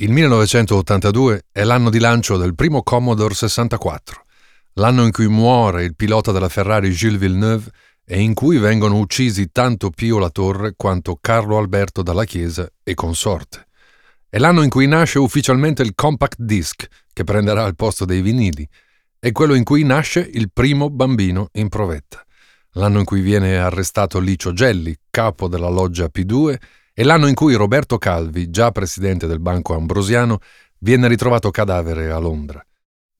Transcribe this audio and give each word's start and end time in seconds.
Il 0.00 0.12
1982 0.12 1.46
è 1.50 1.64
l'anno 1.64 1.90
di 1.90 1.98
lancio 1.98 2.36
del 2.36 2.54
primo 2.54 2.84
Commodore 2.84 3.34
64, 3.34 4.26
l'anno 4.74 5.02
in 5.02 5.10
cui 5.10 5.26
muore 5.26 5.82
il 5.82 5.96
pilota 5.96 6.30
della 6.30 6.48
Ferrari 6.48 6.92
Gilles 6.92 7.18
Villeneuve 7.18 7.68
e 8.04 8.20
in 8.20 8.32
cui 8.32 8.58
vengono 8.58 8.96
uccisi 8.98 9.50
tanto 9.50 9.90
Pio 9.90 10.20
La 10.20 10.30
Torre 10.30 10.74
quanto 10.76 11.18
Carlo 11.20 11.58
Alberto 11.58 12.02
Dalla 12.02 12.22
Chiesa 12.22 12.70
e 12.84 12.94
consorte. 12.94 13.66
È 14.28 14.38
l'anno 14.38 14.62
in 14.62 14.70
cui 14.70 14.86
nasce 14.86 15.18
ufficialmente 15.18 15.82
il 15.82 15.96
compact 15.96 16.36
disc, 16.38 16.86
che 17.12 17.24
prenderà 17.24 17.66
il 17.66 17.74
posto 17.74 18.04
dei 18.04 18.22
vinili, 18.22 18.68
è 19.18 19.32
quello 19.32 19.54
in 19.54 19.64
cui 19.64 19.82
nasce 19.82 20.20
il 20.20 20.52
primo 20.52 20.90
bambino 20.90 21.48
in 21.54 21.68
provetta, 21.68 22.24
l'anno 22.74 23.00
in 23.00 23.04
cui 23.04 23.20
viene 23.20 23.58
arrestato 23.58 24.20
Licio 24.20 24.52
Gelli, 24.52 24.96
capo 25.10 25.48
della 25.48 25.68
loggia 25.68 26.06
P2, 26.06 26.56
è 26.98 27.04
l'anno 27.04 27.28
in 27.28 27.34
cui 27.36 27.54
Roberto 27.54 27.96
Calvi, 27.96 28.50
già 28.50 28.72
presidente 28.72 29.28
del 29.28 29.38
Banco 29.38 29.72
Ambrosiano, 29.76 30.40
viene 30.80 31.06
ritrovato 31.06 31.52
cadavere 31.52 32.10
a 32.10 32.18
Londra. 32.18 32.60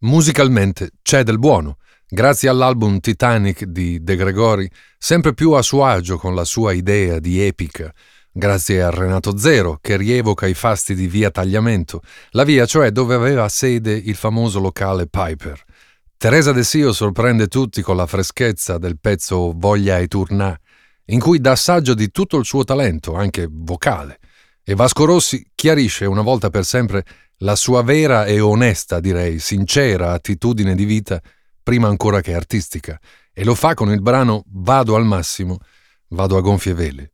Musicalmente 0.00 0.91
c'è 1.00 1.23
del 1.23 1.38
buono, 1.38 1.77
grazie 2.09 2.48
all'album 2.48 2.98
Titanic 2.98 3.62
di 3.66 4.02
De 4.02 4.16
Gregori, 4.16 4.69
sempre 4.98 5.33
più 5.33 5.52
a 5.52 5.62
suo 5.62 5.84
agio 5.84 6.19
con 6.19 6.34
la 6.34 6.42
sua 6.42 6.72
idea 6.72 7.20
di 7.20 7.41
epica, 7.41 7.95
grazie 8.33 8.83
a 8.83 8.91
Renato 8.91 9.38
Zero, 9.38 9.78
che 9.80 9.97
rievoca 9.97 10.48
i 10.48 10.55
fasti 10.55 10.97
di 10.97 11.06
via 11.06 11.30
Tagliamento, 11.30 12.00
la 12.30 12.42
via 12.42 12.66
cioè 12.66 12.91
dove 12.91 13.14
aveva 13.14 13.48
sede 13.48 13.92
il 13.92 14.16
famoso 14.16 14.58
locale 14.58 15.06
Piper. 15.06 15.62
Teresa 16.16 16.50
De 16.50 16.64
Sio 16.64 16.92
sorprende 16.92 17.47
tutti 17.47 17.80
con 17.83 17.95
la 17.95 18.06
freschezza 18.06 18.77
del 18.77 18.98
pezzo 18.98 19.52
Voglia 19.55 19.98
e 19.98 20.08
Tournà, 20.08 20.58
in 21.10 21.20
cui 21.20 21.40
dà 21.40 21.52
assaggio 21.52 21.94
di 21.94 22.10
tutto 22.10 22.36
il 22.38 22.44
suo 22.44 22.64
talento, 22.64 23.14
anche 23.14 23.48
vocale, 23.50 24.18
e 24.62 24.74
Vasco 24.74 25.04
Rossi 25.04 25.50
chiarisce 25.54 26.04
una 26.04 26.22
volta 26.22 26.50
per 26.50 26.64
sempre 26.64 27.04
la 27.38 27.56
sua 27.56 27.82
vera 27.82 28.26
e 28.26 28.40
onesta, 28.40 29.00
direi, 29.00 29.38
sincera 29.38 30.12
attitudine 30.12 30.74
di 30.74 30.84
vita, 30.84 31.20
prima 31.62 31.88
ancora 31.88 32.20
che 32.20 32.34
artistica, 32.34 32.98
e 33.33 33.44
lo 33.44 33.55
fa 33.55 33.74
con 33.74 33.91
il 33.91 34.02
brano 34.02 34.44
Vado 34.48 34.96
al 34.96 35.05
massimo, 35.05 35.58
vado 36.08 36.36
a 36.36 36.41
gonfie 36.41 36.74
vele. 36.74 37.12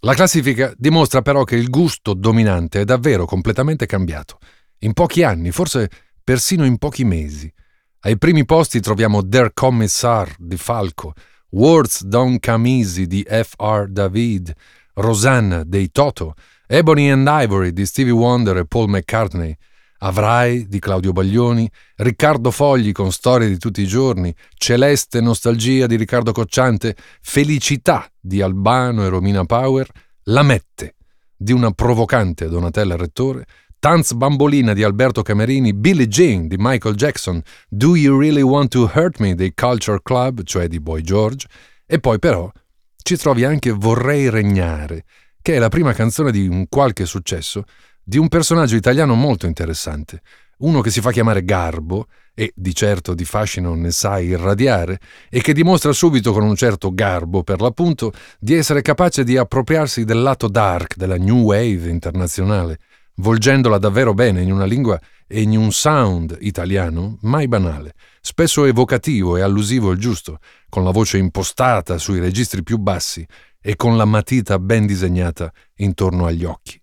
La 0.00 0.14
classifica 0.14 0.72
dimostra 0.76 1.22
però 1.22 1.44
che 1.44 1.56
il 1.56 1.68
gusto 1.68 2.14
dominante 2.14 2.80
è 2.80 2.84
davvero 2.84 3.24
completamente 3.24 3.86
cambiato. 3.86 4.38
In 4.78 4.92
pochi 4.92 5.22
anni, 5.22 5.50
forse 5.50 5.90
persino 6.22 6.64
in 6.64 6.78
pochi 6.78 7.04
mesi. 7.04 7.52
Ai 8.00 8.18
primi 8.18 8.44
posti 8.44 8.80
troviamo 8.80 9.22
Der 9.22 9.52
Kommissar 9.52 10.34
di 10.38 10.56
Falco, 10.56 11.12
Words 11.50 12.04
Don't 12.04 12.44
Come 12.44 12.68
Easy 12.68 13.06
di 13.06 13.24
F.R. 13.28 13.88
David, 13.88 14.52
Rosanna 14.94 15.62
dei 15.64 15.90
Toto, 15.90 16.34
Ebony 16.66 17.10
and 17.10 17.26
Ivory 17.28 17.72
di 17.72 17.86
Stevie 17.86 18.12
Wonder 18.12 18.56
e 18.56 18.66
Paul 18.66 18.88
McCartney, 18.88 19.56
Avrai 19.98 20.68
di 20.68 20.78
Claudio 20.78 21.12
Baglioni, 21.12 21.70
Riccardo 21.96 22.50
Fogli 22.50 22.92
con 22.92 23.12
Storie 23.12 23.48
di 23.48 23.58
tutti 23.58 23.80
i 23.80 23.86
giorni, 23.86 24.34
Celeste 24.54 25.20
Nostalgia 25.20 25.86
di 25.86 25.96
Riccardo 25.96 26.32
Cocciante, 26.32 26.94
Felicità 27.22 28.06
di 28.20 28.42
Albano 28.42 29.04
e 29.04 29.08
Romina 29.08 29.44
Power, 29.44 29.88
La 30.24 30.42
Mette 30.42 30.96
di 31.36 31.52
una 31.52 31.70
provocante 31.70 32.48
Donatella 32.48 32.96
Rettore, 32.96 33.46
Tanz 33.86 34.14
Bambolina 34.14 34.72
di 34.72 34.82
Alberto 34.82 35.22
Camerini, 35.22 35.72
Billie 35.72 36.08
Jean 36.08 36.48
di 36.48 36.56
Michael 36.58 36.96
Jackson, 36.96 37.40
Do 37.68 37.94
You 37.94 38.18
Really 38.18 38.40
Want 38.40 38.70
to 38.70 38.90
Hurt 38.92 39.20
Me 39.20 39.36
dei 39.36 39.54
Culture 39.54 40.00
Club, 40.02 40.42
cioè 40.42 40.66
di 40.66 40.80
Boy 40.80 41.02
George, 41.02 41.46
e 41.86 42.00
poi 42.00 42.18
però 42.18 42.50
ci 42.96 43.16
trovi 43.16 43.44
anche 43.44 43.70
Vorrei 43.70 44.28
regnare, 44.28 45.04
che 45.40 45.54
è 45.54 45.58
la 45.60 45.68
prima 45.68 45.92
canzone 45.92 46.32
di 46.32 46.48
un 46.48 46.66
qualche 46.68 47.06
successo 47.06 47.62
di 48.02 48.18
un 48.18 48.26
personaggio 48.26 48.74
italiano 48.74 49.14
molto 49.14 49.46
interessante, 49.46 50.20
uno 50.58 50.80
che 50.80 50.90
si 50.90 51.00
fa 51.00 51.12
chiamare 51.12 51.44
Garbo 51.44 52.08
e 52.34 52.52
di 52.56 52.74
certo 52.74 53.14
di 53.14 53.24
fascino 53.24 53.76
ne 53.76 53.92
sa 53.92 54.18
irradiare 54.18 54.98
e 55.30 55.40
che 55.40 55.52
dimostra 55.52 55.92
subito 55.92 56.32
con 56.32 56.42
un 56.42 56.56
certo 56.56 56.92
garbo 56.92 57.44
per 57.44 57.60
l'appunto 57.60 58.12
di 58.40 58.54
essere 58.54 58.82
capace 58.82 59.22
di 59.22 59.36
appropriarsi 59.36 60.02
del 60.02 60.22
lato 60.22 60.48
dark 60.48 60.96
della 60.96 61.18
new 61.18 61.44
wave 61.44 61.88
internazionale 61.88 62.78
volgendola 63.16 63.78
davvero 63.78 64.14
bene 64.14 64.42
in 64.42 64.52
una 64.52 64.64
lingua 64.64 65.00
e 65.26 65.42
in 65.42 65.56
un 65.56 65.72
sound 65.72 66.36
italiano 66.40 67.18
mai 67.22 67.48
banale, 67.48 67.94
spesso 68.20 68.64
evocativo 68.64 69.36
e 69.36 69.42
allusivo 69.42 69.90
il 69.90 69.98
giusto, 69.98 70.38
con 70.68 70.84
la 70.84 70.90
voce 70.90 71.18
impostata 71.18 71.98
sui 71.98 72.20
registri 72.20 72.62
più 72.62 72.78
bassi 72.78 73.26
e 73.60 73.76
con 73.76 73.96
la 73.96 74.04
matita 74.04 74.58
ben 74.58 74.86
disegnata 74.86 75.52
intorno 75.76 76.26
agli 76.26 76.44
occhi. 76.44 76.80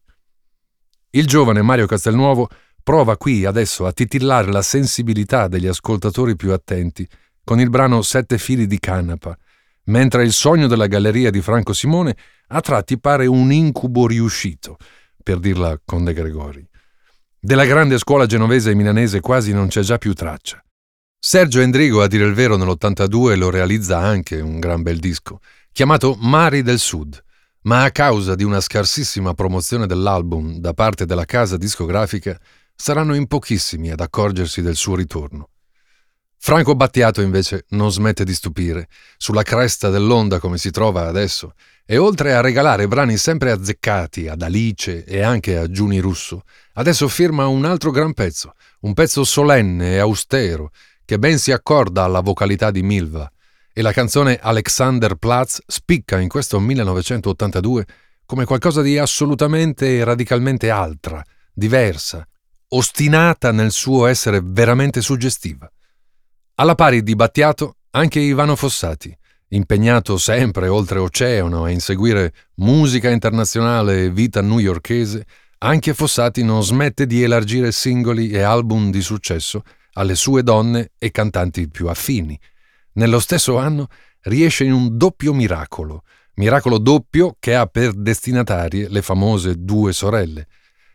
Il 1.12 1.28
giovane 1.28 1.62
Mario 1.62 1.86
Castelnuovo 1.86 2.50
prova 2.82 3.16
qui 3.18 3.46
adesso 3.46 3.86
a 3.86 3.94
titillare 3.94 4.52
la 4.52 4.62
sensibilità 4.62 5.48
degli 5.48 5.68
ascoltatori 5.68 6.36
più 6.36 6.52
attenti 6.52 7.08
con 7.44 7.60
il 7.60 7.70
brano 7.70 8.02
Sette 8.02 8.38
fili 8.38 8.66
di 8.68 8.80
canapa, 8.80 9.38
mentre 9.86 10.24
il 10.24 10.34
sogno 10.34 10.68
della 10.68 10.88
galleria 10.88 11.30
di 11.30 11.42
Franco 11.42 11.74
Simone 11.74 12.16
a 12.48 12.62
tratti 12.62 13.00
pare 13.00 13.26
un 13.26 13.52
incubo 13.52 14.08
riuscito, 14.08 14.78
per 15.24 15.40
dirla 15.40 15.80
con 15.84 16.04
De 16.04 16.14
Gregori. 16.14 16.68
Della 17.40 17.66
grande 17.66 17.98
scuola 17.98 18.26
genovese 18.26 18.72
e 18.72 18.76
milanese 18.76 19.20
quasi 19.20 19.54
non 19.54 19.68
c'è 19.68 19.82
già 19.82 19.98
più 19.98 20.14
traccia. 20.14 20.64
Sergio 21.18 21.62
Endrigo, 21.62 22.02
a 22.02 22.08
dire 22.08 22.26
il 22.26 22.34
vero, 22.34 22.58
nell'82 22.58 23.38
lo 23.38 23.50
realizza 23.50 23.98
anche 23.98 24.42
un 24.42 24.60
gran 24.60 24.82
bel 24.82 25.00
disco, 25.00 25.40
chiamato 25.72 26.18
Mari 26.20 26.62
del 26.62 26.80
Sud, 26.80 27.22
ma 27.62 27.84
a 27.84 27.92
causa 27.92 28.36
di 28.36 28.44
una 28.44 28.60
scarsissima 28.60 29.34
promozione 29.34 29.88
dell'album 29.88 30.58
da 30.58 30.74
parte 30.74 31.06
della 31.06 31.26
casa 31.26 31.56
discografica, 31.56 32.38
saranno 32.76 33.16
in 33.16 33.28
pochissimi 33.28 33.90
ad 33.90 34.02
accorgersi 34.02 34.62
del 34.62 34.76
suo 34.76 34.96
ritorno. 34.96 35.50
Franco 36.46 36.76
Battiato 36.76 37.22
invece 37.22 37.64
non 37.70 37.90
smette 37.90 38.26
di 38.26 38.34
stupire, 38.34 38.90
sulla 39.16 39.44
cresta 39.44 39.90
dell'onda 39.90 40.40
come 40.40 40.58
si 40.58 40.72
trova 40.72 41.08
adesso, 41.08 41.54
e 41.86 41.96
oltre 41.96 42.34
a 42.34 42.42
regalare 42.42 42.86
brani 42.86 43.16
sempre 43.16 43.50
azzeccati 43.50 44.28
ad 44.28 44.42
Alice 44.42 45.06
e 45.06 45.22
anche 45.22 45.58
a 45.58 45.70
Giuni 45.70 46.00
Russo, 46.00 46.44
adesso 46.74 47.08
firma 47.08 47.48
un 47.48 47.64
altro 47.64 47.92
gran 47.92 48.12
pezzo, 48.12 48.56
un 48.82 48.94
pezzo 48.94 49.24
solenne 49.24 49.94
e 49.94 50.00
austero, 50.00 50.72
che 51.06 51.18
ben 51.18 51.40
si 51.40 51.54
accorda 51.54 52.04
alla 52.04 52.20
vocalità 52.20 52.72
di 52.72 52.84
Milva, 52.84 53.32
e 53.72 53.82
la 53.82 53.94
canzone 53.94 54.38
Alexander 54.42 55.16
Platz 55.16 55.62
spicca 55.66 56.20
in 56.20 56.28
questo 56.28 56.60
1982 56.60 57.86
come 58.26 58.44
qualcosa 58.44 58.82
di 58.82 58.98
assolutamente 58.98 59.96
e 59.96 60.04
radicalmente 60.04 60.70
altra, 60.70 61.24
diversa, 61.54 62.28
ostinata 62.68 63.54
nel 63.54 63.72
suo 63.72 64.08
essere 64.08 64.42
veramente 64.44 65.00
suggestiva. 65.00 65.73
Alla 66.56 66.76
pari 66.76 67.02
di 67.02 67.16
Battiato 67.16 67.78
anche 67.92 68.20
Ivano 68.20 68.56
Fossati, 68.56 69.12
impegnato 69.50 70.18
sempre 70.18 70.68
oltreoceano 70.68 71.64
a 71.64 71.72
inseguire 71.72 72.32
musica 72.58 73.10
internazionale 73.10 74.04
e 74.04 74.10
vita 74.12 74.40
newyorkese, 74.44 75.26
anche 75.58 75.96
Fossati 75.96 76.44
non 76.44 76.62
smette 76.62 77.08
di 77.08 77.24
elargire 77.24 77.72
singoli 77.72 78.30
e 78.30 78.42
album 78.42 78.92
di 78.92 79.02
successo 79.02 79.64
alle 79.94 80.14
sue 80.14 80.44
donne 80.44 80.92
e 81.00 81.10
cantanti 81.10 81.68
più 81.68 81.88
affini. 81.88 82.40
Nello 82.94 83.20
stesso 83.20 83.58
anno 83.58 83.88
riesce 84.22 84.64
in 84.64 84.74
un 84.74 84.96
doppio 84.96 85.34
miracolo, 85.34 86.04
miracolo 86.36 86.78
doppio 86.78 87.36
che 87.40 87.56
ha 87.56 87.66
per 87.66 87.94
destinatarie 87.94 88.90
le 88.90 89.02
famose 89.02 89.56
due 89.58 89.92
sorelle. 89.92 90.46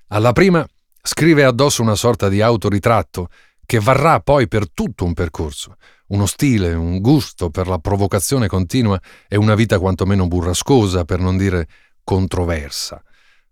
Alla 0.08 0.30
prima 0.30 0.64
scrive 1.02 1.42
addosso 1.42 1.82
una 1.82 1.96
sorta 1.96 2.28
di 2.28 2.42
autoritratto 2.42 3.28
che 3.68 3.80
varrà 3.80 4.20
poi 4.20 4.48
per 4.48 4.70
tutto 4.70 5.04
un 5.04 5.12
percorso, 5.12 5.76
uno 6.06 6.24
stile, 6.24 6.72
un 6.72 7.00
gusto 7.00 7.50
per 7.50 7.68
la 7.68 7.78
provocazione 7.78 8.46
continua 8.46 8.98
e 9.28 9.36
una 9.36 9.54
vita 9.54 9.78
quantomeno 9.78 10.26
burrascosa, 10.26 11.04
per 11.04 11.20
non 11.20 11.36
dire 11.36 11.68
controversa. 12.02 13.02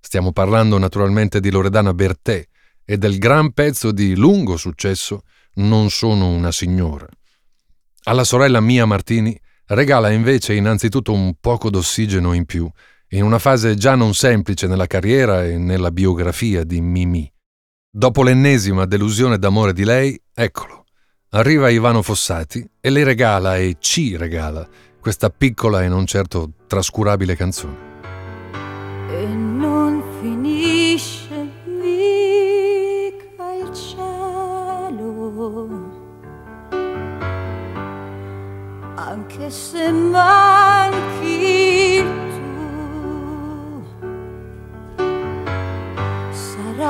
Stiamo 0.01 0.33
parlando 0.33 0.79
naturalmente 0.79 1.39
di 1.39 1.51
Loredana 1.51 1.93
Bertè 1.93 2.49
e 2.83 2.97
del 2.97 3.19
gran 3.19 3.53
pezzo 3.53 3.93
di 3.93 4.17
lungo 4.17 4.57
successo 4.57 5.21
Non 5.57 5.91
sono 5.91 6.31
una 6.31 6.51
signora. 6.51 7.07
Alla 8.05 8.25
sorella 8.25 8.61
Mia 8.61 8.87
Martini 8.87 9.39
regala 9.67 10.09
invece 10.09 10.55
innanzitutto 10.55 11.13
un 11.13 11.35
poco 11.39 11.69
d'ossigeno 11.69 12.33
in 12.33 12.47
più, 12.47 12.67
in 13.09 13.23
una 13.23 13.39
fase 13.39 13.75
già 13.75 13.95
non 13.95 14.15
semplice 14.15 14.67
nella 14.67 14.87
carriera 14.87 15.45
e 15.45 15.59
nella 15.59 15.91
biografia 15.91 16.65
di 16.65 16.81
Mimi. 16.81 17.31
Dopo 17.99 18.23
l'ennesima 18.23 18.85
delusione 18.85 19.39
d'amore 19.39 19.73
di 19.73 19.83
lei, 19.83 20.21
eccolo. 20.35 20.85
Arriva 21.31 21.71
Ivano 21.71 22.03
Fossati 22.03 22.63
e 22.79 22.91
le 22.91 23.05
regala 23.05 23.57
e 23.57 23.79
ci 23.79 24.19
regala 24.19 24.69
questa 25.01 25.31
piccola 25.31 25.83
e 25.83 25.89
non 25.89 26.05
certo 26.05 26.51
trascurabile 26.67 27.35
canzone. 27.35 27.77
E 29.09 29.25
non 29.25 30.03
finisce 30.21 31.49
mica 31.65 33.55
il 33.63 33.73
cielo, 33.73 35.71
anche 38.97 39.49
se 39.49 39.91
manchi 39.91 40.46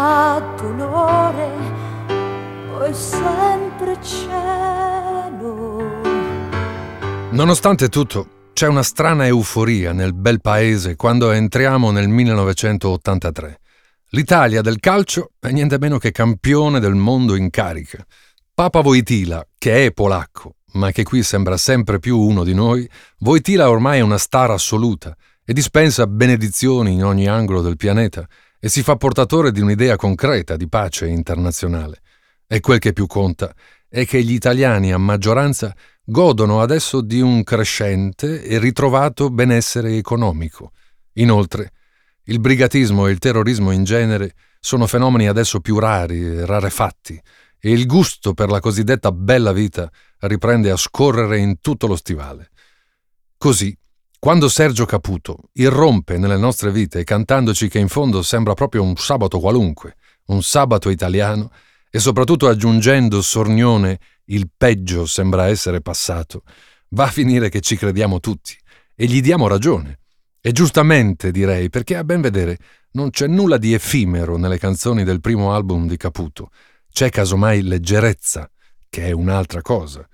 sarà 0.06 0.54
dolore, 0.56 1.50
poi 2.70 2.94
sempre 2.94 3.98
cielo. 4.00 5.84
Nonostante 7.30 7.88
tutto, 7.88 8.50
c'è 8.52 8.68
una 8.68 8.84
strana 8.84 9.26
euforia 9.26 9.92
nel 9.92 10.14
bel 10.14 10.40
paese 10.40 10.94
quando 10.94 11.32
entriamo 11.32 11.90
nel 11.90 12.08
1983. 12.08 13.60
L'Italia 14.10 14.62
del 14.62 14.78
calcio 14.78 15.32
è 15.40 15.50
niente 15.50 15.78
meno 15.78 15.98
che 15.98 16.12
campione 16.12 16.78
del 16.78 16.94
mondo 16.94 17.34
in 17.34 17.50
carica. 17.50 18.06
Papa 18.54 18.80
Voitila, 18.80 19.44
che 19.58 19.86
è 19.86 19.92
polacco, 19.92 20.54
ma 20.74 20.92
che 20.92 21.02
qui 21.02 21.24
sembra 21.24 21.56
sempre 21.56 21.98
più 21.98 22.16
uno 22.16 22.44
di 22.44 22.54
noi, 22.54 22.88
Voitila 23.18 23.68
ormai 23.68 23.98
è 23.98 24.02
una 24.02 24.18
star 24.18 24.52
assoluta 24.52 25.14
e 25.44 25.52
dispensa 25.52 26.06
benedizioni 26.06 26.92
in 26.92 27.04
ogni 27.04 27.26
angolo 27.26 27.60
del 27.60 27.76
pianeta 27.76 28.26
e 28.66 28.68
si 28.68 28.82
fa 28.82 28.96
portatore 28.96 29.52
di 29.52 29.60
un'idea 29.60 29.94
concreta 29.94 30.56
di 30.56 30.68
pace 30.68 31.06
internazionale. 31.06 32.00
E 32.48 32.58
quel 32.58 32.80
che 32.80 32.92
più 32.92 33.06
conta 33.06 33.54
è 33.88 34.04
che 34.04 34.24
gli 34.24 34.32
italiani 34.32 34.92
a 34.92 34.98
maggioranza 34.98 35.72
godono 36.04 36.60
adesso 36.60 37.00
di 37.00 37.20
un 37.20 37.44
crescente 37.44 38.42
e 38.42 38.58
ritrovato 38.58 39.30
benessere 39.30 39.96
economico. 39.96 40.72
Inoltre, 41.12 41.74
il 42.24 42.40
brigatismo 42.40 43.06
e 43.06 43.12
il 43.12 43.20
terrorismo 43.20 43.70
in 43.70 43.84
genere 43.84 44.34
sono 44.58 44.88
fenomeni 44.88 45.28
adesso 45.28 45.60
più 45.60 45.78
rari 45.78 46.20
e 46.20 46.44
rarefatti, 46.44 47.22
e 47.60 47.70
il 47.70 47.86
gusto 47.86 48.34
per 48.34 48.50
la 48.50 48.58
cosiddetta 48.58 49.12
bella 49.12 49.52
vita 49.52 49.88
riprende 50.22 50.72
a 50.72 50.76
scorrere 50.76 51.38
in 51.38 51.60
tutto 51.60 51.86
lo 51.86 51.94
stivale. 51.94 52.50
Così, 53.38 53.78
quando 54.26 54.48
Sergio 54.48 54.86
Caputo 54.86 55.50
irrompe 55.52 56.18
nelle 56.18 56.36
nostre 56.36 56.72
vite 56.72 57.04
cantandoci 57.04 57.68
che 57.68 57.78
in 57.78 57.86
fondo 57.86 58.22
sembra 58.22 58.54
proprio 58.54 58.82
un 58.82 58.96
sabato 58.96 59.38
qualunque, 59.38 59.94
un 60.26 60.42
sabato 60.42 60.90
italiano, 60.90 61.52
e 61.88 62.00
soprattutto 62.00 62.48
aggiungendo 62.48 63.22
sornione 63.22 64.00
il 64.24 64.50
peggio 64.56 65.06
sembra 65.06 65.46
essere 65.46 65.80
passato, 65.80 66.42
va 66.88 67.04
a 67.04 67.10
finire 67.12 67.48
che 67.50 67.60
ci 67.60 67.76
crediamo 67.76 68.18
tutti 68.18 68.56
e 68.96 69.06
gli 69.06 69.20
diamo 69.20 69.46
ragione. 69.46 70.00
E 70.40 70.50
giustamente 70.50 71.30
direi, 71.30 71.70
perché 71.70 71.94
a 71.94 72.02
ben 72.02 72.20
vedere 72.20 72.58
non 72.94 73.10
c'è 73.10 73.28
nulla 73.28 73.58
di 73.58 73.74
effimero 73.74 74.36
nelle 74.36 74.58
canzoni 74.58 75.04
del 75.04 75.20
primo 75.20 75.54
album 75.54 75.86
di 75.86 75.96
Caputo, 75.96 76.50
c'è 76.92 77.10
casomai 77.10 77.62
leggerezza, 77.62 78.50
che 78.88 79.06
è 79.06 79.12
un'altra 79.12 79.62
cosa. 79.62 80.04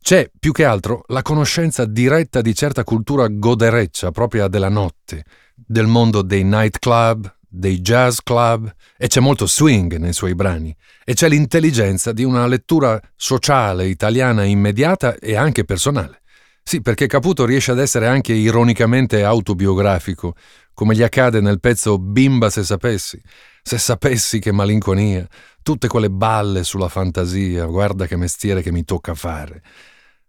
C'è 0.00 0.30
più 0.38 0.52
che 0.52 0.64
altro 0.64 1.02
la 1.08 1.22
conoscenza 1.22 1.84
diretta 1.84 2.40
di 2.40 2.54
certa 2.54 2.84
cultura 2.84 3.28
godereccia 3.28 4.10
propria 4.10 4.48
della 4.48 4.68
notte, 4.68 5.24
del 5.54 5.86
mondo 5.86 6.22
dei 6.22 6.44
nightclub, 6.44 7.36
dei 7.46 7.80
jazz 7.80 8.18
club, 8.22 8.72
e 8.96 9.06
c'è 9.08 9.20
molto 9.20 9.46
swing 9.46 9.96
nei 9.96 10.12
suoi 10.12 10.34
brani, 10.34 10.74
e 11.04 11.14
c'è 11.14 11.28
l'intelligenza 11.28 12.12
di 12.12 12.24
una 12.24 12.46
lettura 12.46 13.00
sociale 13.16 13.86
italiana 13.86 14.44
immediata 14.44 15.16
e 15.16 15.34
anche 15.36 15.64
personale. 15.64 16.20
Sì, 16.62 16.82
perché 16.82 17.06
Caputo 17.06 17.46
riesce 17.46 17.70
ad 17.70 17.78
essere 17.78 18.06
anche 18.06 18.34
ironicamente 18.34 19.24
autobiografico, 19.24 20.34
come 20.74 20.94
gli 20.94 21.02
accade 21.02 21.40
nel 21.40 21.60
pezzo 21.60 21.98
Bimba 21.98 22.50
se 22.50 22.62
sapessi. 22.62 23.20
Se 23.68 23.76
sapessi 23.76 24.38
che 24.38 24.50
malinconia, 24.50 25.28
tutte 25.62 25.88
quelle 25.88 26.08
balle 26.08 26.64
sulla 26.64 26.88
fantasia, 26.88 27.66
guarda 27.66 28.06
che 28.06 28.16
mestiere 28.16 28.62
che 28.62 28.72
mi 28.72 28.82
tocca 28.82 29.14
fare. 29.14 29.62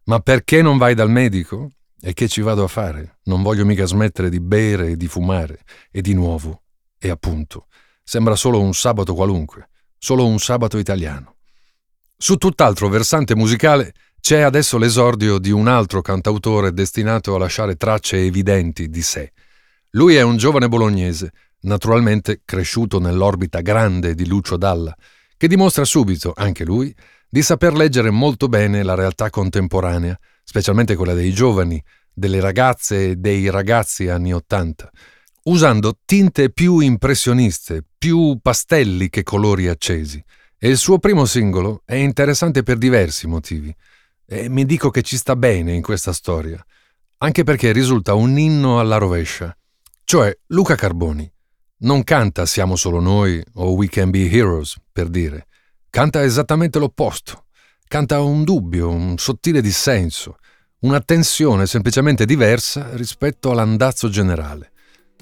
Ma 0.08 0.20
perché 0.20 0.62
non 0.62 0.78
vai 0.78 0.94
dal 0.94 1.10
medico? 1.10 1.72
E 2.02 2.12
che 2.12 2.28
ci 2.28 2.42
vado 2.42 2.66
a 2.66 2.68
fare? 2.68 3.20
Non 3.24 3.42
voglio 3.42 3.64
mica 3.64 3.86
smettere 3.86 4.30
di 4.30 4.42
bere 4.42 4.90
e 4.90 4.98
di 4.98 5.08
fumare. 5.08 5.62
E 5.90 6.02
di 6.02 6.14
nuovo, 6.14 6.64
e 7.00 7.10
appunto, 7.10 7.68
sembra 8.04 8.36
solo 8.36 8.60
un 8.60 8.74
sabato 8.74 9.14
qualunque, 9.14 9.70
solo 9.98 10.28
un 10.28 10.40
sabato 10.40 10.78
italiano. 10.78 11.38
Su 12.18 12.36
tutt'altro 12.36 12.90
versante 12.90 13.38
musicale 13.38 13.94
c'è 14.20 14.42
adesso 14.42 14.78
l'esordio 14.78 15.38
di 15.38 15.52
un 15.52 15.70
altro 15.70 16.02
cantautore 16.02 16.74
destinato 16.74 17.36
a 17.36 17.40
lasciare 17.40 17.78
tracce 17.78 18.18
evidenti 18.18 18.90
di 18.90 19.02
sé. 19.02 19.32
Lui 19.92 20.16
è 20.16 20.22
un 20.24 20.36
giovane 20.36 20.68
bolognese, 20.68 21.32
naturalmente 21.62 22.42
cresciuto 22.46 23.00
nell'orbita 23.00 23.62
grande 23.62 24.16
di 24.16 24.28
Lucio 24.28 24.58
Dalla, 24.58 24.96
che 25.36 25.48
dimostra 25.48 25.86
subito, 25.86 26.34
anche 26.36 26.64
lui, 26.64 26.94
di 27.30 27.42
saper 27.42 27.74
leggere 27.74 28.10
molto 28.10 28.48
bene 28.48 28.84
la 28.84 28.96
realtà 28.96 29.30
contemporanea, 29.30 30.18
specialmente 30.44 30.96
quella 30.96 31.14
dei 31.14 31.32
giovani, 31.32 31.82
delle 32.12 32.40
ragazze 32.40 33.12
e 33.12 33.16
dei 33.16 33.50
ragazzi 33.50 34.10
anni 34.10 34.34
Ottanta, 34.34 34.90
usando 35.44 36.00
tinte 36.06 36.52
più 36.52 36.80
impressioniste, 36.80 37.84
più 37.98 38.40
pastelli 38.42 39.10
che 39.10 39.24
colori 39.24 39.68
accesi. 39.68 40.24
E 40.58 40.70
il 40.70 40.78
suo 40.78 41.00
primo 41.00 41.26
singolo 41.26 41.84
è 41.86 41.96
interessante 41.96 42.64
per 42.64 42.78
diversi 42.78 43.28
motivi. 43.28 43.74
E 44.26 44.50
mi 44.50 44.66
dico 44.66 44.90
che 44.90 45.02
ci 45.02 45.16
sta 45.16 45.36
bene 45.36 45.74
in 45.74 45.82
questa 45.82 46.12
storia, 46.12 46.64
anche 47.20 47.44
perché 47.44 47.72
risulta 47.72 48.14
un 48.14 48.38
inno 48.38 48.80
alla 48.80 48.98
rovescia. 48.98 49.56
Cioè, 50.04 50.38
Luca 50.48 50.76
Carboni 50.76 51.32
non 51.80 52.04
canta 52.04 52.46
Siamo 52.46 52.76
solo 52.76 53.00
noi 53.00 53.44
o 53.56 53.74
We 53.74 53.88
can 53.88 54.10
be 54.10 54.30
heroes, 54.30 54.76
per 54.92 55.08
dire. 55.08 55.48
Canta 55.90 56.24
esattamente 56.24 56.80
l'opposto. 56.80 57.46
Canta 57.88 58.22
un 58.22 58.44
dubbio, 58.44 58.90
un 58.90 59.18
sottile 59.18 59.62
dissenso, 59.62 60.38
una 60.81 61.00
tensione 61.00 61.66
semplicemente 61.66 62.26
diversa 62.26 62.90
rispetto 62.94 63.50
all'andazzo 63.50 64.10
generale. 64.10 64.72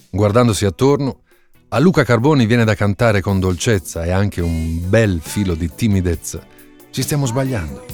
Guardandosi 0.09 0.65
attorno, 0.65 1.21
a 1.69 1.79
Luca 1.79 2.03
Carboni 2.03 2.45
viene 2.45 2.65
da 2.65 2.75
cantare 2.75 3.21
con 3.21 3.39
dolcezza 3.39 4.03
e 4.03 4.11
anche 4.11 4.41
un 4.41 4.89
bel 4.89 5.19
filo 5.21 5.53
di 5.53 5.69
timidezza. 5.73 6.45
Ci 6.89 7.01
stiamo 7.01 7.25
sbagliando. 7.25 7.85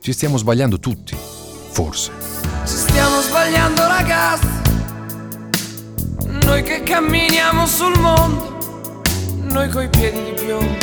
Ci 0.00 0.12
stiamo 0.12 0.36
sbagliando 0.36 0.78
tutti, 0.78 1.16
forse. 1.16 2.12
Ci 2.66 2.76
stiamo 2.76 3.20
sbagliando 3.20 3.86
ragazzi. 3.86 4.63
Noi 6.44 6.62
che 6.62 6.82
camminiamo 6.82 7.66
sul 7.66 7.98
mondo, 7.98 9.02
noi 9.42 9.68
coi 9.68 9.88
piedi 9.88 10.22
di 10.22 10.32
piombo. 10.32 10.76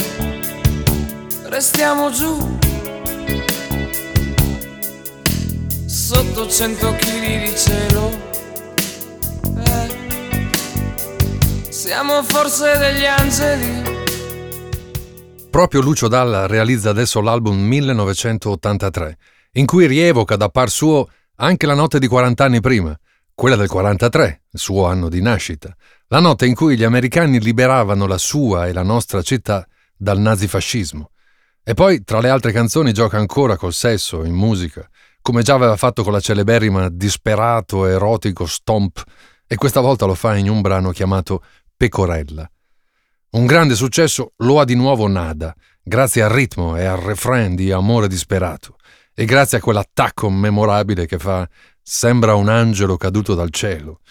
Restiamo 1.44 2.12
giù. 2.12 2.60
Sotto 5.86 6.50
cento 6.50 6.96
chili 6.98 7.40
di 7.40 7.56
cielo 7.56 8.30
Siamo 11.92 12.24
forse 12.24 12.78
degli 12.78 13.06
angeli. 13.06 13.82
Proprio 15.50 15.82
Lucio 15.82 16.08
Dalla 16.08 16.48
realizza 16.48 16.90
adesso 16.90 17.20
l'album 17.20 17.60
1983, 17.60 19.18
in 19.54 19.66
cui 19.66 19.88
rievoca 19.88 20.36
da 20.36 20.48
par 20.48 20.70
suo 20.70 21.10
anche 21.36 21.66
la 21.66 21.74
notte 21.74 22.00
di 22.00 22.08
40 22.08 22.44
anni 22.46 22.62
prima, 22.62 22.98
quella 23.42 23.56
del 23.56 23.70
43, 23.70 24.44
il 24.52 24.60
suo 24.60 24.86
anno 24.86 25.10
di 25.10 25.20
nascita, 25.20 25.76
la 26.10 26.20
notte 26.20 26.46
in 26.46 26.54
cui 26.54 26.78
gli 26.78 26.84
americani 26.84 27.40
liberavano 27.40 28.06
la 28.06 28.20
sua 28.20 28.68
e 28.68 28.72
la 28.72 28.84
nostra 28.84 29.24
città 29.24 29.68
dal 29.98 30.20
nazifascismo. 30.20 31.10
E 31.64 31.74
poi, 31.74 32.04
tra 32.04 32.20
le 32.20 32.30
altre 32.30 32.52
canzoni, 32.52 32.94
gioca 32.94 33.18
ancora 33.18 33.58
col 33.58 33.74
sesso, 33.74 34.24
in 34.26 34.36
musica, 34.36 34.88
come 35.24 35.42
già 35.42 35.56
aveva 35.56 35.76
fatto 35.76 36.04
con 36.04 36.14
la 36.14 36.20
celeberrima 36.20 36.88
Disperato 36.90 37.88
erotico 37.88 38.46
Stomp, 38.46 39.02
e 39.48 39.56
questa 39.56 39.80
volta 39.80 40.06
lo 40.06 40.14
fa 40.14 40.36
in 40.36 40.48
un 40.48 40.62
brano 40.62 40.92
chiamato 40.92 41.44
Pecorella. 41.76 42.48
Un 43.32 43.48
grande 43.48 43.74
successo 43.74 44.34
lo 44.38 44.60
ha 44.60 44.66
di 44.66 44.76
nuovo 44.76 45.08
Nada, 45.08 45.52
grazie 45.82 46.22
al 46.22 46.30
ritmo 46.30 46.78
e 46.78 46.86
al 46.86 47.00
refrain 47.00 47.56
di 47.56 47.72
Amore 47.72 48.08
disperato 48.08 48.76
e 49.14 49.26
grazie 49.26 49.58
a 49.58 49.62
quell'attacco 49.62 50.30
memorabile 50.30 51.06
che 51.06 51.20
fa 51.20 51.48
Sembra 51.82 52.36
un 52.36 52.50
angelo 52.50 52.98
caduto 52.98 53.34
dal 53.34 53.50
cielo. 53.52 54.02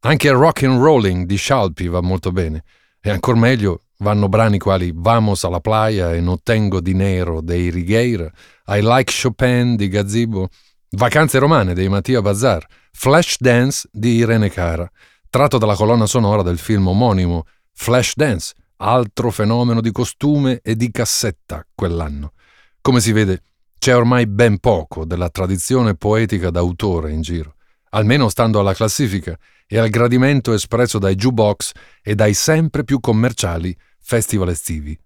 Anche 0.00 0.28
il 0.28 0.34
rock 0.34 0.62
and 0.62 0.80
rolling 0.80 1.26
di 1.26 1.36
Shalpi 1.36 1.88
va 1.88 2.00
molto 2.00 2.30
bene 2.30 2.62
e 3.00 3.10
ancor 3.10 3.34
meglio 3.36 3.84
vanno 3.98 4.28
brani 4.28 4.58
quali 4.58 4.92
Vamos 4.94 5.44
alla 5.44 5.60
playa 5.60 6.14
e 6.14 6.20
No 6.20 6.38
tengo 6.42 6.80
dinero 6.80 7.40
dei 7.40 7.70
Righeira, 7.70 8.30
I 8.66 8.80
Like 8.82 9.12
Chopin 9.12 9.76
di 9.76 9.88
Gazzibo, 9.88 10.48
Vacanze 10.90 11.38
romane 11.38 11.74
dei 11.74 11.88
Mattia 11.88 12.22
Bazar, 12.22 12.64
Flash 12.92 13.36
Dance 13.38 13.88
di 13.92 14.16
Irene 14.16 14.50
Cara, 14.50 14.88
tratto 15.28 15.58
dalla 15.58 15.74
colonna 15.74 16.06
sonora 16.06 16.42
del 16.42 16.58
film 16.58 16.86
omonimo 16.88 17.44
Flashdance, 17.72 18.54
altro 18.78 19.30
fenomeno 19.30 19.80
di 19.80 19.92
costume 19.92 20.60
e 20.62 20.74
di 20.76 20.90
cassetta 20.90 21.64
quell'anno. 21.74 22.32
Come 22.80 23.00
si 23.00 23.12
vede, 23.12 23.42
c'è 23.78 23.94
ormai 23.94 24.26
ben 24.26 24.58
poco 24.58 25.04
della 25.04 25.30
tradizione 25.30 25.94
poetica 25.94 26.50
d'autore 26.50 27.12
in 27.12 27.22
giro, 27.22 27.54
almeno 27.90 28.28
stando 28.28 28.58
alla 28.58 28.74
classifica 28.74 29.38
e 29.66 29.78
al 29.78 29.88
gradimento 29.88 30.52
espresso 30.52 30.98
dai 30.98 31.14
jukebox 31.14 31.72
e 32.02 32.14
dai 32.14 32.34
sempre 32.34 32.84
più 32.84 33.00
commerciali 33.00 33.76
festival 34.00 34.48
estivi. 34.50 34.98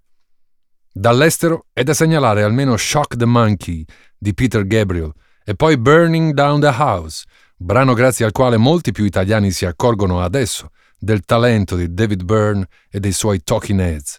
Dall'estero 0.95 1.67
è 1.73 1.83
da 1.83 1.95
segnalare 1.95 2.43
almeno 2.43 2.77
Shock 2.77 3.17
the 3.17 3.25
Monkey 3.25 3.85
di 4.17 4.35
Peter 4.35 4.67
Gabriel 4.67 5.13
e 5.45 5.55
poi 5.55 5.77
Burning 5.79 6.33
Down 6.33 6.61
the 6.61 6.67
House 6.67 7.25
brano 7.57 7.95
grazie 7.95 8.25
al 8.25 8.33
quale 8.33 8.57
molti 8.57 8.93
più 8.93 9.05
italiani 9.05 9.51
si 9.51 9.65
accorgono 9.65 10.21
adesso 10.21 10.71
del 10.99 11.23
talento 11.23 11.77
di 11.77 11.93
David 11.93 12.23
Byrne 12.25 12.67
e 12.89 13.01
dei 13.01 13.13
suoi 13.13 13.43
Talking 13.43 13.81
Heads. 13.81 14.19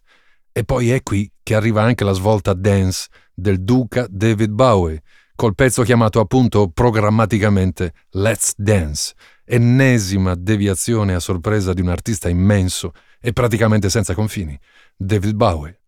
E 0.52 0.64
poi 0.64 0.92
è 0.92 1.02
qui 1.02 1.32
che 1.42 1.56
arriva 1.56 1.82
anche 1.82 2.04
la 2.04 2.14
svolta 2.14 2.54
dance 2.54 3.08
del 3.34 3.64
duca 3.64 4.06
David 4.10 4.52
Bowie, 4.52 5.02
col 5.36 5.56
pezzo 5.56 5.84
chiamato 5.84 6.20
appunto 6.20 6.70
programmaticamente 6.70 7.94
Let's 8.12 8.54
Dance, 8.56 9.14
ennesima 9.46 10.36
deviazione 10.36 11.14
a 11.14 11.20
sorpresa 11.20 11.74
di 11.74 11.82
un 11.82 11.90
artista 11.90 12.30
immenso 12.30 12.94
e 13.20 13.34
praticamente 13.34 13.90
senza 13.90 14.14
confini, 14.14 14.58
David 14.96 15.34
Bowie. 15.34 15.80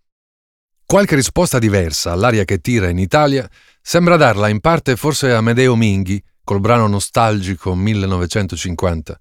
Qualche 0.86 1.16
risposta 1.16 1.58
diversa 1.58 2.12
all'aria 2.12 2.44
che 2.44 2.60
tira 2.60 2.90
in 2.90 3.00
Italia 3.00 3.50
sembra 3.82 4.18
darla 4.18 4.50
in 4.50 4.60
parte 4.60 4.96
forse 4.96 5.34
Amedeo 5.34 5.76
Minghi 5.76 6.24
col 6.44 6.60
brano 6.60 6.88
nostalgico 6.88 7.74
1950, 7.74 9.20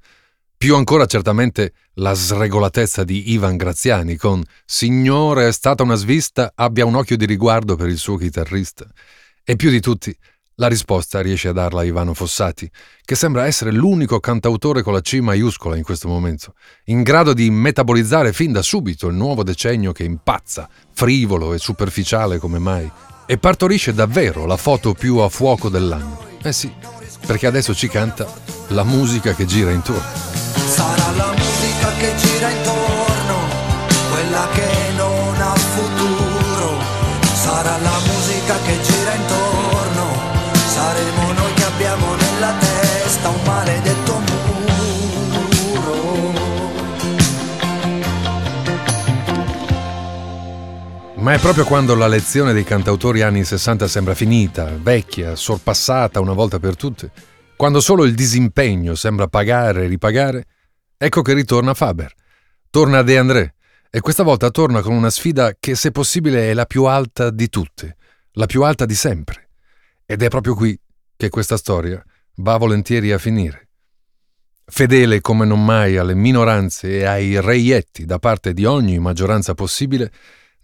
più 0.65 0.77
ancora 0.77 1.05
certamente 1.05 1.75
la 1.97 2.15
sregolatezza 2.15 3.05
di 3.05 3.33
Ivan 3.33 3.59
Graziani 3.59 4.17
con 4.17 4.43
Signore 4.65 5.49
è 5.49 5.53
stata 5.53 5.83
una 5.83 5.95
svista, 5.95 6.53
abbia 6.55 6.87
un 6.87 6.95
occhio 6.95 7.19
di 7.19 7.27
riguardo 7.27 7.77
per 7.77 7.89
il 7.89 7.99
suo 7.99 8.17
chitarrista. 8.17 8.87
E 9.45 9.57
più 9.57 9.69
di 9.69 9.81
tutti 9.81 10.17
la 10.55 10.67
risposta 10.67 11.21
riesce 11.21 11.49
a 11.49 11.53
darla 11.53 11.83
Ivano 11.83 12.15
Fossati, 12.15 12.67
che 13.05 13.15
sembra 13.15 13.45
essere 13.45 13.73
l'unico 13.73 14.21
cantautore 14.21 14.81
con 14.81 14.95
la 14.95 15.03
C 15.03 15.19
maiuscola 15.21 15.77
in 15.77 15.83
questo 15.83 16.09
momento, 16.09 16.55
in 16.85 17.03
grado 17.03 17.35
di 17.35 17.51
metabolizzare 17.51 18.33
fin 18.33 18.51
da 18.51 18.63
subito 18.63 19.09
il 19.09 19.17
nuovo 19.17 19.43
decennio 19.43 19.93
che 19.93 20.05
impazza, 20.05 20.67
frivolo 20.95 21.53
e 21.53 21.59
superficiale 21.59 22.39
come 22.39 22.59
mai, 22.59 22.91
e 23.27 23.37
partorisce 23.37 23.93
davvero 23.93 24.47
la 24.47 24.57
foto 24.57 24.95
più 24.95 25.19
a 25.19 25.29
fuoco 25.29 25.69
dell'anno. 25.69 26.27
Eh 26.43 26.55
sì, 26.55 26.73
perché 27.27 27.47
adesso 27.47 27.75
ci 27.75 27.89
canta 27.89 28.27
la 28.69 28.85
musica 28.85 29.35
che 29.35 29.47
gira 29.47 29.71
intorno. 29.71 30.03
Sarà 30.67 31.11
la 31.17 31.33
musica 31.37 31.93
che 31.99 32.15
gira 32.17 32.51
intorno, 32.51 33.37
quella 34.11 34.49
che 34.53 34.71
non 34.97 35.41
ha 35.41 35.55
futuro, 35.55 36.79
sarà 37.35 37.77
la 37.79 37.99
musica 38.07 38.55
che 38.65 38.81
gira 38.83 39.15
intorno 39.15 40.35
saremo 40.75 41.33
noi 41.33 41.55
che 41.55 41.65
abbiamo 41.65 42.15
nella 42.17 42.53
testa 42.59 43.29
un 43.29 43.41
maledetto 43.45 44.04
Ma 51.25 51.33
è 51.33 51.39
proprio 51.39 51.65
quando 51.65 51.95
la 51.95 52.07
lezione 52.07 52.53
dei 52.53 52.65
cantautori 52.65 53.23
anni 53.23 53.45
60 53.45 53.89
sembra 53.89 54.15
finita, 54.15 54.77
vecchia, 54.79 55.35
sorpassata 55.35 56.21
una 56.21 56.35
volta 56.35 56.59
per 56.59 56.77
tutte, 56.77 57.11
quando 57.57 57.81
solo 57.81 58.05
il 58.05 58.13
disimpegno 58.13 58.95
sembra 58.95 59.27
pagare 59.27 59.85
e 59.85 59.87
ripagare, 59.87 60.45
ecco 60.99 61.23
che 61.23 61.33
ritorna 61.33 61.73
Faber. 61.73 62.13
Torna 62.69 63.01
De 63.01 63.17
André 63.17 63.55
e 63.89 64.01
questa 64.01 64.23
volta 64.23 64.51
torna 64.51 64.83
con 64.83 64.93
una 64.93 65.09
sfida 65.09 65.57
che 65.59 65.75
se 65.77 65.93
possibile 65.93 66.51
è 66.51 66.53
la 66.53 66.67
più 66.67 66.85
alta 66.85 67.31
di 67.31 67.49
tutte, 67.49 67.97
la 68.33 68.45
più 68.45 68.63
alta 68.63 68.85
di 68.85 68.95
sempre. 68.95 69.49
Ed 70.05 70.23
è 70.23 70.29
proprio 70.29 70.55
qui 70.55 70.79
che 71.17 71.31
questa 71.31 71.57
storia 71.57 72.05
va 72.37 72.59
volentieri 72.59 73.13
a 73.13 73.19
finire. 73.19 73.69
Fedele 74.67 75.23
come 75.23 75.47
non 75.47 75.65
mai 75.65 75.97
alle 75.97 76.15
minoranze 76.15 76.99
e 76.99 77.05
ai 77.07 77.41
reietti 77.41 78.05
da 78.05 78.19
parte 78.19 78.53
di 78.53 78.67
ogni 78.67 78.99
maggioranza 78.99 79.55
possibile, 79.55 80.13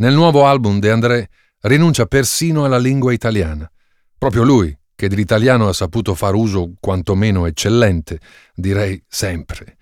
nel 0.01 0.15
nuovo 0.15 0.47
album 0.47 0.79
De 0.79 0.91
André 0.91 1.29
rinuncia 1.61 2.07
persino 2.07 2.65
alla 2.65 2.79
lingua 2.79 3.13
italiana. 3.13 3.71
Proprio 4.17 4.43
lui, 4.43 4.77
che 4.95 5.09
dell'italiano 5.09 5.69
ha 5.69 5.75
saputo 5.75 6.15
far 6.15 6.35
uso 6.35 6.73
quantomeno 6.81 7.47
eccellente, 7.47 8.19
direi 8.55 9.03
sempre. 9.07 9.77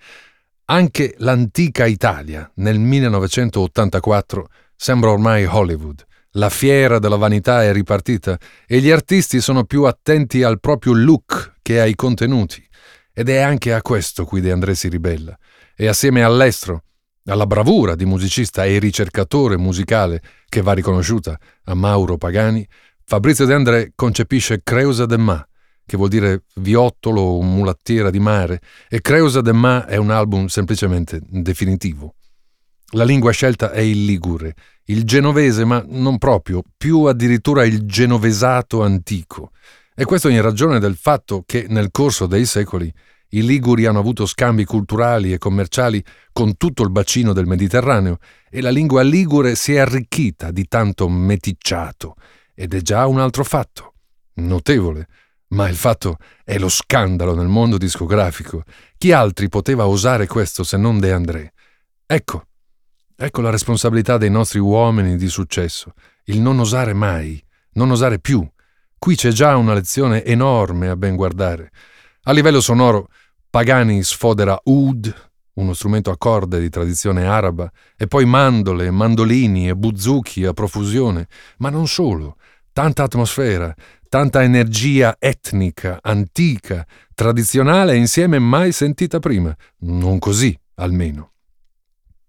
Anche 0.65 1.15
l'antica 1.19 1.85
Italia, 1.85 2.49
nel 2.55 2.79
1984, 2.79 4.49
sembra 4.75 5.11
ormai 5.11 5.45
Hollywood. 5.45 6.05
La 6.33 6.49
fiera 6.49 6.99
della 6.99 7.15
vanità 7.15 7.63
è 7.63 7.71
ripartita 7.71 8.37
e 8.67 8.79
gli 8.79 8.91
artisti 8.91 9.39
sono 9.39 9.63
più 9.63 9.85
attenti 9.85 10.43
al 10.43 10.59
proprio 10.59 10.93
look 10.93 11.55
che 11.61 11.79
ai 11.79 11.95
contenuti. 11.95 12.61
Ed 13.13 13.29
è 13.29 13.39
anche 13.39 13.73
a 13.73 13.81
questo 13.81 14.25
cui 14.25 14.41
De 14.41 14.51
André 14.51 14.75
si 14.75 14.89
ribella. 14.89 15.37
E 15.75 15.87
assieme 15.87 16.23
all'estro, 16.23 16.83
alla 17.29 17.45
bravura 17.45 17.95
di 17.95 18.05
musicista 18.05 18.65
e 18.65 18.79
ricercatore 18.79 19.57
musicale 19.57 20.21
che 20.47 20.61
va 20.61 20.73
riconosciuta 20.73 21.39
a 21.65 21.73
Mauro 21.73 22.17
Pagani, 22.17 22.67
Fabrizio 23.05 23.45
De 23.45 23.53
André 23.53 23.91
concepisce 23.95 24.61
Creusa 24.63 25.05
de 25.05 25.17
Ma, 25.17 25.47
che 25.85 25.97
vuol 25.97 26.09
dire 26.09 26.43
viottolo 26.55 27.21
o 27.21 27.41
mulattiera 27.41 28.09
di 28.09 28.19
mare, 28.19 28.61
e 28.87 29.01
Creusa 29.01 29.41
de 29.41 29.53
Ma 29.53 29.85
è 29.85 29.95
un 29.95 30.11
album 30.11 30.47
semplicemente 30.47 31.19
definitivo. 31.23 32.15
La 32.93 33.03
lingua 33.03 33.31
scelta 33.31 33.71
è 33.71 33.81
il 33.81 34.05
ligure, 34.05 34.55
il 34.85 35.03
genovese, 35.03 35.63
ma 35.65 35.83
non 35.87 36.17
proprio, 36.17 36.63
più 36.75 37.03
addirittura 37.03 37.63
il 37.63 37.85
genovesato 37.85 38.81
antico. 38.81 39.51
E 39.95 40.05
questo 40.05 40.29
in 40.29 40.41
ragione 40.41 40.79
del 40.79 40.95
fatto 40.95 41.43
che 41.45 41.65
nel 41.67 41.89
corso 41.91 42.25
dei 42.25 42.45
secoli 42.45 42.91
i 43.29 43.43
liguri 43.43 43.85
hanno 43.85 43.99
avuto 43.99 44.25
scambi 44.25 44.65
culturali 44.65 45.33
e 45.33 45.37
commerciali 45.37 46.03
con 46.31 46.57
tutto 46.57 46.83
il 46.83 46.89
bacino 46.89 47.33
del 47.33 47.45
Mediterraneo 47.45 48.17
e 48.49 48.61
la 48.61 48.69
lingua 48.69 49.01
ligure 49.01 49.55
si 49.55 49.73
è 49.73 49.79
arricchita 49.79 50.51
di 50.51 50.67
tanto 50.67 51.07
meticciato. 51.07 52.15
Ed 52.53 52.73
è 52.73 52.81
già 52.81 53.05
un 53.07 53.19
altro 53.19 53.43
fatto, 53.43 53.93
notevole. 54.35 55.07
Ma 55.49 55.67
il 55.67 55.75
fatto 55.75 56.17
è 56.43 56.57
lo 56.59 56.69
scandalo 56.69 57.33
nel 57.33 57.47
mondo 57.47 57.77
discografico. 57.77 58.63
Chi 58.97 59.11
altri 59.11 59.49
poteva 59.49 59.87
osare 59.87 60.27
questo 60.27 60.63
se 60.63 60.77
non 60.77 60.99
De 60.99 61.11
André? 61.11 61.53
Ecco, 62.05 62.43
Ecco 63.21 63.41
la 63.41 63.49
responsabilità 63.49 64.17
dei 64.17 64.29
nostri 64.29 64.59
uomini 64.59 65.17
di 65.17 65.27
successo, 65.27 65.91
il 66.25 66.39
non 66.39 66.57
osare 66.57 66.93
mai, 66.93 67.43
non 67.73 67.91
osare 67.91 68.17
più. 68.19 68.47
Qui 68.97 69.15
c'è 69.17 69.31
già 69.31 69.57
una 69.57 69.73
lezione 69.73 70.23
enorme 70.23 70.87
a 70.87 70.95
ben 70.95 71.17
guardare. 71.17 71.69
A 72.23 72.31
livello 72.31 72.59
sonoro, 72.59 73.07
Pagani 73.49 74.03
sfodera 74.03 74.59
oud, 74.65 75.13
uno 75.53 75.73
strumento 75.73 76.11
a 76.11 76.17
corde 76.17 76.59
di 76.59 76.69
tradizione 76.69 77.25
araba, 77.25 77.71
e 77.97 78.07
poi 78.07 78.25
mandole, 78.25 78.91
mandolini 78.91 79.69
e 79.69 79.75
buzuki 79.75 80.45
a 80.45 80.53
profusione, 80.53 81.27
ma 81.57 81.69
non 81.69 81.87
solo. 81.87 82.35
Tanta 82.73 83.03
atmosfera, 83.03 83.73
tanta 84.09 84.43
energia 84.43 85.15
etnica, 85.17 85.99
antica, 86.01 86.85
tradizionale 87.15 87.93
e 87.93 87.97
insieme 87.97 88.37
mai 88.37 88.71
sentita 88.73 89.19
prima. 89.19 89.55
Non 89.79 90.19
così, 90.19 90.57
almeno. 90.75 91.31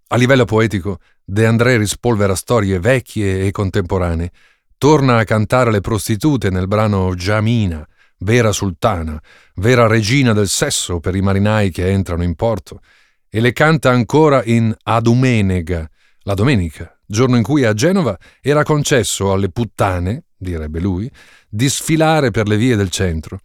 A 0.08 0.16
livello 0.16 0.44
poetico, 0.44 0.98
De 1.24 1.46
André 1.46 1.76
rispolvera 1.76 2.34
storie 2.34 2.80
vecchie 2.80 3.46
e 3.46 3.50
contemporanee. 3.50 4.32
Torna 4.78 5.18
a 5.18 5.24
cantare 5.24 5.70
le 5.70 5.80
prostitute 5.80 6.50
nel 6.50 6.66
brano 6.66 7.14
Giamina, 7.14 7.86
vera 8.20 8.52
sultana, 8.52 9.20
vera 9.56 9.86
regina 9.86 10.32
del 10.32 10.48
sesso 10.48 11.00
per 11.00 11.14
i 11.14 11.20
marinai 11.20 11.70
che 11.70 11.88
entrano 11.88 12.22
in 12.22 12.34
porto, 12.34 12.80
e 13.28 13.40
le 13.40 13.52
canta 13.52 13.90
ancora 13.90 14.42
in 14.44 14.74
Adumenega, 14.82 15.90
la 16.22 16.34
domenica, 16.34 16.98
giorno 17.06 17.36
in 17.36 17.42
cui 17.42 17.64
a 17.64 17.74
Genova 17.74 18.18
era 18.40 18.62
concesso 18.62 19.32
alle 19.32 19.50
puttane, 19.50 20.24
direbbe 20.36 20.80
lui, 20.80 21.10
di 21.48 21.68
sfilare 21.68 22.30
per 22.30 22.48
le 22.48 22.56
vie 22.56 22.76
del 22.76 22.90
centro 22.90 23.40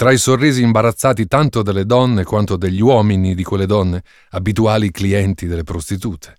tra 0.00 0.12
i 0.12 0.16
sorrisi 0.16 0.62
imbarazzati 0.62 1.26
tanto 1.26 1.60
delle 1.60 1.84
donne 1.84 2.24
quanto 2.24 2.56
degli 2.56 2.80
uomini 2.80 3.34
di 3.34 3.42
quelle 3.42 3.66
donne, 3.66 4.02
abituali 4.30 4.90
clienti 4.90 5.46
delle 5.46 5.62
prostitute. 5.62 6.36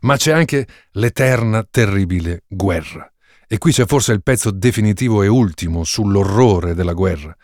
Ma 0.00 0.16
c'è 0.16 0.32
anche 0.32 0.66
l'eterna 0.94 1.64
terribile 1.70 2.42
guerra. 2.48 3.08
E 3.46 3.58
qui 3.58 3.72
c'è 3.72 3.86
forse 3.86 4.12
il 4.12 4.22
pezzo 4.22 4.50
definitivo 4.50 5.22
e 5.22 5.26
ultimo 5.28 5.84
sull'orrore 5.84 6.74
della 6.74 6.92
guerra. 6.92 7.34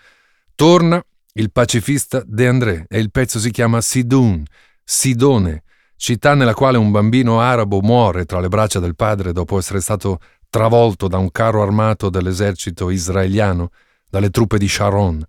Torna 0.55 1.03
il 1.35 1.53
pacifista 1.53 2.23
De 2.27 2.47
André 2.47 2.87
e 2.89 2.99
il 2.99 3.11
pezzo 3.11 3.39
si 3.39 3.51
chiama 3.51 3.81
Sidun, 3.81 4.43
Sidone, 4.85 5.63
città 5.97 6.35
nella 6.35 6.55
quale 6.55 6.79
un 6.79 6.91
bambino 6.91 7.41
arabo 7.41 7.81
muore 7.81 8.25
tra 8.25 8.41
le 8.41 8.49
braccia 8.49 8.81
del 8.81 8.97
padre 8.97 9.33
dopo 9.33 9.59
essere 9.59 9.81
stato 9.81 10.19
travolto 10.49 11.07
da 11.07 11.19
un 11.19 11.31
carro 11.31 11.63
armato 11.63 12.11
dell'esercito 12.11 12.91
israeliano, 12.91 13.71
dalle 14.09 14.31
truppe 14.31 14.59
di 14.59 14.69
Sharon, 14.69 15.25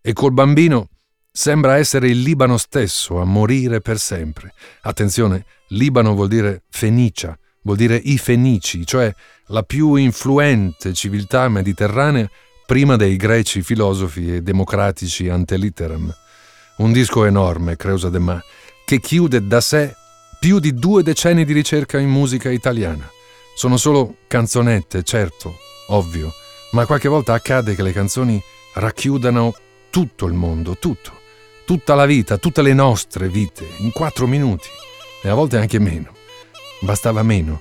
e 0.00 0.12
col 0.14 0.32
bambino 0.32 0.88
sembra 1.30 1.76
essere 1.76 2.08
il 2.08 2.20
Libano 2.20 2.56
stesso 2.56 3.20
a 3.20 3.24
morire 3.24 3.80
per 3.80 3.98
sempre. 3.98 4.54
Attenzione, 4.82 5.44
Libano 5.68 6.14
vuol 6.14 6.28
dire 6.28 6.62
Fenicia, 6.70 7.38
vuol 7.62 7.76
dire 7.76 7.96
i 7.96 8.18
Fenici, 8.18 8.86
cioè 8.86 9.14
la 9.52 9.62
più 9.62 9.94
influente 9.96 10.94
civiltà 10.94 11.46
mediterranea 11.48 12.28
prima 12.64 12.96
dei 12.96 13.16
greci 13.16 13.62
filosofi 13.62 14.36
e 14.36 14.42
democratici 14.42 15.28
ante 15.28 15.58
litteram. 15.58 16.12
Un 16.78 16.90
disco 16.90 17.26
enorme, 17.26 17.76
Creusa 17.76 18.08
de 18.08 18.18
Ma, 18.18 18.42
che 18.84 18.98
chiude 18.98 19.46
da 19.46 19.60
sé 19.60 19.94
più 20.40 20.58
di 20.58 20.72
due 20.72 21.02
decenni 21.02 21.44
di 21.44 21.52
ricerca 21.52 21.98
in 21.98 22.08
musica 22.08 22.50
italiana. 22.50 23.08
Sono 23.54 23.76
solo 23.76 24.16
canzonette, 24.26 25.02
certo, 25.02 25.54
ovvio, 25.88 26.32
ma 26.72 26.86
qualche 26.86 27.08
volta 27.08 27.34
accade 27.34 27.74
che 27.74 27.82
le 27.82 27.92
canzoni 27.92 28.42
racchiudano 28.74 29.54
tutto 29.90 30.24
il 30.24 30.32
mondo, 30.32 30.78
tutto, 30.78 31.12
tutta 31.66 31.94
la 31.94 32.06
vita, 32.06 32.38
tutte 32.38 32.62
le 32.62 32.72
nostre 32.72 33.28
vite, 33.28 33.68
in 33.80 33.92
quattro 33.92 34.26
minuti, 34.26 34.68
e 35.22 35.28
a 35.28 35.34
volte 35.34 35.58
anche 35.58 35.78
meno. 35.78 36.14
Bastava 36.80 37.22
meno, 37.22 37.60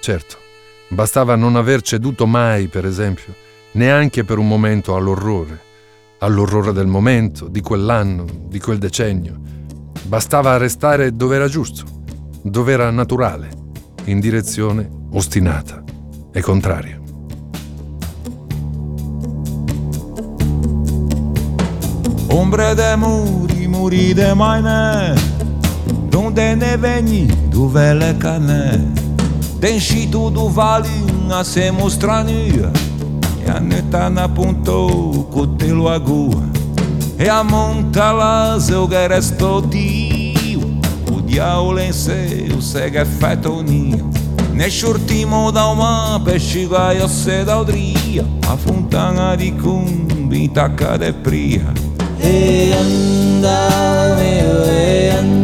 certo, 0.00 0.46
Bastava 0.90 1.36
non 1.36 1.54
aver 1.56 1.82
ceduto 1.82 2.26
mai, 2.26 2.68
per 2.68 2.86
esempio, 2.86 3.34
neanche 3.72 4.24
per 4.24 4.38
un 4.38 4.48
momento 4.48 4.96
all'orrore, 4.96 5.60
all'orrore 6.20 6.72
del 6.72 6.86
momento, 6.86 7.46
di 7.46 7.60
quell'anno, 7.60 8.24
di 8.48 8.58
quel 8.58 8.78
decennio. 8.78 9.38
Bastava 10.04 10.56
restare 10.56 11.14
dove 11.14 11.36
era 11.36 11.46
giusto, 11.46 11.84
dove 12.42 12.72
era 12.72 12.90
naturale, 12.90 13.50
in 14.04 14.18
direzione 14.18 14.88
ostinata 15.12 15.84
e 16.32 16.40
contraria. 16.40 16.98
Ombre 22.30 22.74
de 22.74 22.96
muri, 22.96 23.66
muri 23.66 24.14
de 24.14 24.32
maine 24.34 25.14
Donde 26.08 26.54
ne 26.54 26.76
veni, 26.76 27.26
dove 27.50 27.92
le 27.94 28.16
cane 28.16 29.07
Denscito 29.58 30.30
do 30.30 30.48
vale 30.48 30.88
nascemos 31.26 31.96
trania 31.96 32.70
E 33.44 33.50
a 33.50 33.58
netana 33.58 34.24
apontou 34.24 35.10
o 35.10 35.24
cotelo 35.24 35.88
agua. 35.88 36.44
E 37.18 37.28
a 37.28 37.42
monta 37.42 38.12
las 38.12 38.68
eu 38.68 38.88
geresto 38.88 39.62
dio 39.62 40.60
O 41.12 41.20
diabo 41.22 41.74
que 41.74 42.62
segue 42.62 43.04
feto 43.04 43.62
ninho. 43.62 44.08
Neste 44.54 44.86
último 44.86 45.50
da 45.50 45.68
uma 45.68 46.18
bexiga 46.20 46.94
eu 46.94 47.08
cedo 47.08 47.60
o 47.60 47.64
dia. 47.64 48.24
A 48.48 48.56
fontana 48.56 49.36
de 49.36 49.50
cumbi 49.52 50.48
taca 50.48 50.96
de 50.96 51.12
pria. 51.12 51.66
E 52.20 52.72
anda 52.72 54.16
meu, 54.16 54.72
e 54.72 55.10
anda. 55.10 55.37